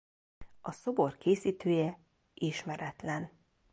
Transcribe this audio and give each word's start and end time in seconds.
A 0.61 0.71
szobor 0.71 1.17
készítője 1.17 1.99
ismeretlen. 2.33 3.31